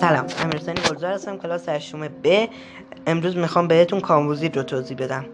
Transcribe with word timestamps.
سلام 0.00 0.26
امیرسانی 0.44 0.80
گلزار 0.90 1.12
هستم 1.12 1.36
کلاس 1.36 1.68
هشتم 1.68 2.08
ب. 2.08 2.46
امروز 3.06 3.36
می‌خوام 3.36 3.68
بهتون 3.68 4.00
کامپوزیت 4.00 4.56
رو 4.56 4.62
توضیح 4.62 4.96
بدم. 4.96 5.24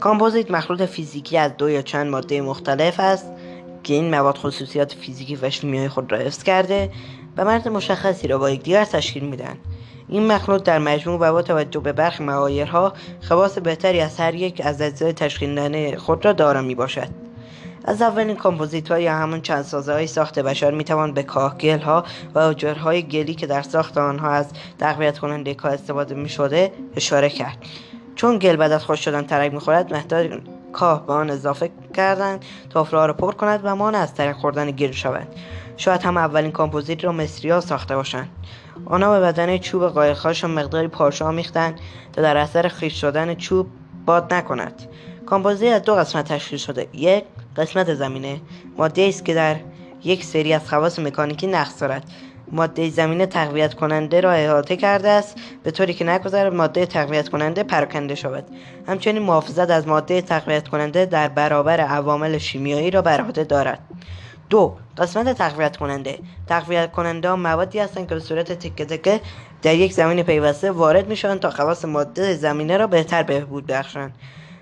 کامپوزیت 0.00 0.50
مخلوط 0.50 0.82
فیزیکی 0.82 1.38
از 1.38 1.56
دو 1.56 1.70
یا 1.70 1.82
چند 1.82 2.06
ماده 2.10 2.40
مختلف 2.40 3.00
است 3.00 3.32
که 3.82 3.94
این 3.94 4.10
مواد 4.10 4.36
خصوصیات 4.36 4.92
فیزیکی 4.92 5.36
و 5.42 5.50
شیمیایی 5.50 5.88
خود 5.88 6.12
را 6.12 6.18
حفظ 6.18 6.42
کرده 6.42 6.90
و 7.36 7.44
مرز 7.44 7.66
مشخصی 7.66 8.28
را 8.28 8.38
با 8.38 8.50
یکدیگر 8.50 8.84
تشکیل 8.84 9.24
میدن. 9.24 9.56
این 10.08 10.26
مخلوط 10.26 10.62
در 10.62 10.78
مجموع 10.78 11.20
و 11.20 11.32
با 11.32 11.42
توجه 11.42 11.80
به 11.80 11.92
برخی 11.92 12.24
معیارها 12.24 12.92
خواص 13.20 13.58
بهتری 13.58 14.00
از 14.00 14.20
هر 14.20 14.34
یک 14.34 14.62
از 14.64 14.82
اجزای 14.82 15.12
تشکیل 15.12 15.96
خود 15.96 16.24
را 16.24 16.32
دارا 16.32 16.62
می 16.62 16.74
باشد 16.74 17.27
از 17.84 18.02
اولین 18.02 18.36
کامپوزیت 18.36 18.90
ها 18.90 18.98
یا 18.98 19.14
همون 19.14 19.40
چند 19.40 19.62
سازه 19.62 20.06
ساخت 20.06 20.38
بشر 20.38 20.70
می 20.70 20.84
توان 20.84 21.12
به 21.12 21.22
کاهگل 21.22 21.78
ها 21.78 22.04
و 22.34 22.38
آجرهای 22.38 23.02
گلی 23.02 23.34
که 23.34 23.46
در 23.46 23.62
ساخت 23.62 23.98
آنها 23.98 24.30
از 24.30 24.46
تقویت 24.78 25.18
کننده 25.18 25.54
کاه 25.54 25.72
استفاده 25.72 26.14
می 26.14 26.28
شده 26.28 26.72
اشاره 26.96 27.28
کرد. 27.28 27.58
چون 28.14 28.38
گل 28.38 28.56
بعد 28.56 28.72
از 28.72 28.84
خشک 28.84 29.04
شدن 29.04 29.22
ترک 29.22 29.52
می 29.52 29.60
خورد 29.60 29.92
مقداری 29.92 30.30
کاه 30.72 31.06
به 31.06 31.12
آن 31.12 31.30
اضافه 31.30 31.70
کردن 31.94 32.40
تا 32.70 32.88
را 32.92 33.12
پر 33.12 33.32
کند 33.32 33.60
و 33.64 33.76
مانع 33.76 33.94
از 33.94 34.14
ترک 34.14 34.36
خوردن 34.36 34.70
گل 34.70 34.90
شود. 34.90 35.28
شاید 35.76 36.02
هم 36.02 36.16
اولین 36.16 36.50
کامپوزیت 36.50 37.04
را 37.04 37.12
مصری 37.12 37.50
ها 37.50 37.60
ساخته 37.60 37.96
باشند. 37.96 38.28
آنها 38.86 39.20
به 39.20 39.26
بدنه 39.26 39.58
چوبی 39.58 39.88
قایقهاشان 39.88 40.50
مقداری 40.50 40.88
پارچه 40.88 41.30
می‌آمیختند 41.30 41.80
تا 42.12 42.22
در 42.22 42.36
اثر 42.36 42.68
خیس 42.68 43.00
شدن 43.00 43.34
چوب 43.34 43.66
باد 44.06 44.34
نکند. 44.34 44.82
کامپوزیت 45.26 45.72
از 45.72 45.82
دو 45.82 45.94
قسمت 45.94 46.32
تشکیل 46.32 46.58
شده. 46.58 46.86
یک 46.92 47.24
قسمت 47.58 47.94
زمینه. 47.94 48.40
ماده 48.76 49.02
است 49.02 49.24
که 49.24 49.34
در 49.34 49.56
یک 50.04 50.24
سری 50.24 50.52
از 50.52 50.68
خواص 50.68 50.98
مکانیکی 50.98 51.46
نقص 51.46 51.80
دارد. 51.80 52.04
ماده 52.52 52.90
زمینه 52.90 53.26
تقویت 53.26 53.74
کننده 53.74 54.20
را 54.20 54.32
احاطه 54.32 54.76
کرده 54.76 55.08
است 55.08 55.36
به 55.62 55.70
طوری 55.70 55.94
که 55.94 56.04
نگذارد 56.04 56.54
ماده 56.54 56.86
تقویت 56.86 57.28
کننده 57.28 57.62
پراکنده 57.62 58.14
شود. 58.14 58.44
همچنین 58.88 59.22
محافظت 59.22 59.70
از 59.70 59.88
ماده 59.88 60.20
تقویت 60.20 60.68
کننده 60.68 61.06
در 61.06 61.28
برابر 61.28 61.80
عوامل 61.80 62.38
شیمیایی 62.38 62.90
را 62.90 63.02
بر 63.02 63.20
عهده 63.20 63.44
دارد. 63.44 63.78
دو 64.50 64.76
قسمت 64.98 65.38
تقویت 65.38 65.76
کننده. 65.76 66.18
تقویت 66.46 66.92
کننده 66.92 67.34
موادی 67.34 67.78
هستند 67.78 68.08
که 68.08 68.14
به 68.14 68.20
صورت 68.20 68.52
تکه 68.52 68.84
تکه 68.84 69.20
در 69.62 69.74
یک 69.74 69.92
زمین 69.92 70.22
پیوسته 70.22 70.70
وارد 70.70 71.08
می‌شوند 71.08 71.40
تا 71.40 71.50
خواص 71.50 71.84
ماده 71.84 72.34
زمینه 72.34 72.76
را 72.76 72.86
بهتر 72.86 73.22
بهبود 73.22 73.66
بخشند 73.66 74.14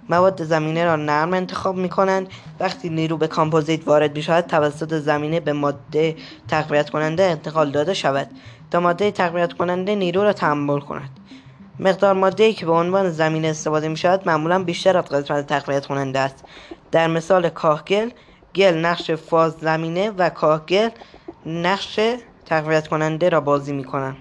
مواد 0.09 0.45
زمینه 0.45 0.85
را 0.85 0.97
نرم 0.97 1.35
انتخاب 1.35 1.77
می 1.77 1.89
کنند 1.89 2.29
وقتی 2.61 2.89
نیرو 2.89 3.17
به 3.17 3.27
کامپوزیت 3.27 3.89
وارد 3.89 4.17
می 4.17 4.23
شود 4.23 4.47
توسط 4.47 4.95
زمینه 4.95 5.41
به 5.41 5.53
ماده 5.53 6.17
تقویت 6.49 6.91
کننده 6.91 7.23
انتقال 7.23 7.71
داده 7.71 7.95
شود. 7.95 8.31
تا 8.71 8.81
ماده 8.81 9.11
تقویت 9.11 9.53
کننده 9.53 9.95
نیرو 9.95 10.23
را 10.23 10.33
تحمل 10.33 10.81
کند. 10.81 11.11
مقدار 11.81 12.15
ماده 12.15 12.45
ای 12.45 12.53
که 12.53 12.67
به 12.67 12.73
عنوان 12.73 13.11
زمینه 13.11 13.49
استفاده 13.49 13.89
می 13.89 13.97
شود 13.97 14.27
معمولا 14.27 14.65
بیشتر 14.65 14.97
از 14.97 15.05
قسمت 15.05 15.47
تقویت 15.47 15.87
کننده 15.87 16.19
است. 16.19 16.45
در 16.93 17.07
مثال 17.07 17.49
کاهگل 17.49 18.11
گل 18.55 18.75
نقش 18.75 19.11
فاز 19.11 19.53
زمینه 19.53 20.11
و 20.11 20.31
کاهگل 20.31 20.89
نقش 21.47 22.01
تقویت 22.47 22.89
کننده 22.89 23.29
را 23.29 23.41
بازی 23.41 23.73
می 23.73 23.85
کنند 23.85 24.17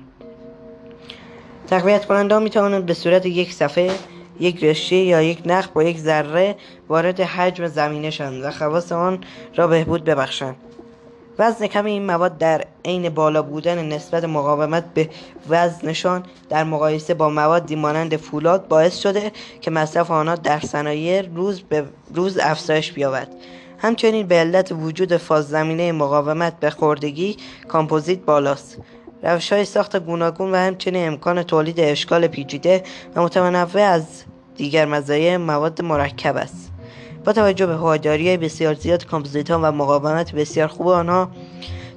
تقویت 1.68 2.06
کننده 2.06 2.34
ها 2.34 2.40
می 2.40 2.50
توانند 2.50 2.86
به 2.86 2.94
صورت 2.94 3.26
یک 3.26 3.54
صفحه 3.54 3.92
یک 4.40 4.64
رشته 4.64 4.96
یا 4.96 5.22
یک 5.22 5.42
نخ 5.46 5.68
با 5.68 5.84
یک 5.84 6.00
ذره 6.00 6.56
وارد 6.90 7.20
حجم 7.20 7.68
زمینه 7.68 8.10
شوند 8.10 8.44
و 8.44 8.52
خواص 8.52 8.92
آن 8.92 9.24
را 9.56 9.68
بهبود 9.68 10.04
ببخشند. 10.04 10.56
وزن 11.40 11.68
کم 11.68 11.86
این 11.86 12.06
مواد 12.06 12.38
در 12.38 12.66
عین 12.86 13.10
بالا 13.10 13.42
بودن 13.42 13.86
نسبت 13.86 14.24
مقاومت 14.24 14.94
به 14.94 15.10
وزنشان 15.50 16.24
در 16.50 16.64
مقایسه 16.64 17.14
با 17.14 17.30
موادی 17.30 17.76
مانند 17.76 18.16
فولاد 18.16 18.68
باعث 18.68 18.98
شده 18.98 19.32
که 19.62 19.72
مصرف 19.72 20.12
آنها 20.12 20.36
در 20.36 20.60
صنایع 20.60 21.22
روز 21.22 21.62
به 21.62 21.84
روز 22.14 22.38
افزایش 22.38 22.92
بیابد. 22.92 23.28
همچنین 23.78 24.28
به 24.28 24.36
علت 24.36 24.72
وجود 24.72 25.18
فاز 25.18 25.50
زمینه 25.50 25.92
مقاومت 25.92 26.60
به 26.60 26.70
خوردگی 26.70 27.38
کامپوزیت 27.68 28.20
بالاست. 28.20 28.78
روش 29.24 29.54
های 29.54 29.66
ساخت 29.66 29.96
گوناگون 29.96 30.52
و 30.52 30.56
همچنین 30.56 31.08
امکان 31.08 31.44
تولید 31.44 31.80
اشکال 31.80 32.28
پیچیده 32.28 32.84
و 33.16 33.22
متنوع 33.22 33.82
از 33.82 34.24
دیگر 34.56 34.86
مزایای 34.86 35.38
مواد 35.38 35.82
مرکب 35.82 36.38
است. 36.38 36.72
با 37.26 37.34
توجه 37.34 37.66
به 37.66 37.78
پایداری 37.78 38.38
بسیار 38.38 38.74
زیاد 38.74 39.06
کامپوزیت 39.06 39.52
ها 39.52 39.60
و 39.64 39.72
مقاومت 39.72 40.36
بسیار 40.36 40.68
خوب 40.68 40.88
آنها 40.88 41.30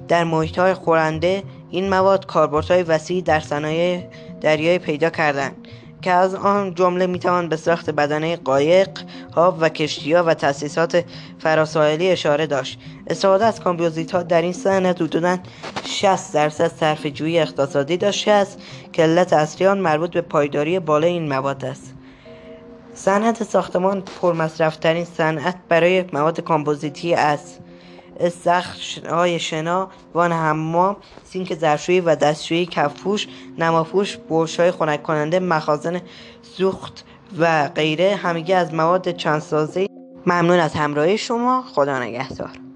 در 0.07 0.23
محیط 0.23 0.59
های 0.59 0.73
خورنده 0.73 1.43
این 1.69 1.89
مواد 1.89 2.25
کاربردهای 2.25 2.83
وسیعی 2.83 3.21
در 3.21 3.39
صنایع 3.39 4.03
دریایی 4.41 4.79
پیدا 4.79 5.09
کردند 5.09 5.67
که 6.01 6.11
از 6.11 6.35
آن 6.35 6.75
جمله 6.75 7.07
می‌توان 7.07 7.49
به 7.49 7.55
ساخت 7.55 7.89
بدنه 7.89 8.35
قایق 8.35 8.89
ها 9.35 9.57
و 9.59 9.69
کشتی 9.69 10.13
ها 10.13 10.23
و 10.23 10.33
تاسیسات 10.33 11.05
فراساحلی 11.39 12.09
اشاره 12.09 12.47
داشت. 12.47 12.79
استفاده 13.07 13.45
از 13.45 13.59
کامپوزیت 13.59 14.11
ها 14.11 14.23
در 14.23 14.41
این 14.41 14.53
صنعت 14.53 15.01
حدودا 15.01 15.37
60 15.85 16.33
درصد 16.33 16.71
صرفه 16.79 17.05
جویی 17.05 17.39
اقتصادی 17.39 17.97
داشته 17.97 18.31
است 18.31 18.59
که 18.93 19.03
علت 19.03 19.33
اصلی 19.33 19.67
آن 19.67 19.79
مربوط 19.79 20.11
به 20.11 20.21
پایداری 20.21 20.79
بالای 20.79 21.11
این 21.11 21.29
مواد 21.29 21.65
است. 21.65 21.88
صنعت 22.99 23.43
ساختمان 23.43 24.01
پرمصرفترین 24.21 25.05
صنعت 25.05 25.55
برای 25.69 26.05
مواد 26.13 26.41
کامپوزیتی 26.41 27.13
است 27.13 27.59
های 29.09 29.39
شنا 29.39 29.89
وان 30.13 30.31
حمام 30.31 30.95
سینک 31.23 31.55
ظرفشویی 31.55 32.01
و 32.01 32.15
دستشویی 32.15 32.65
کفپوش 32.65 33.27
نماپوش 33.57 34.59
های 34.59 34.71
خنک 34.71 35.03
کننده 35.03 35.39
مخازن 35.39 36.01
سوخت 36.41 37.05
و 37.39 37.67
غیره. 37.67 38.15
همگی 38.15 38.53
از 38.53 38.73
مواد 38.73 39.11
چند 39.11 39.41
سازه 39.41 39.87
ممنون 40.25 40.59
از 40.59 40.73
همراهی 40.73 41.17
شما. 41.17 41.63
خدا 41.73 41.99
نگهدار. 41.99 42.68